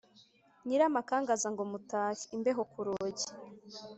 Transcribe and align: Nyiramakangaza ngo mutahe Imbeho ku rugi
Nyiramakangaza 0.65 1.47
ngo 1.53 1.63
mutahe 1.71 2.23
Imbeho 2.35 2.61
ku 2.71 2.79
rugi 2.85 3.27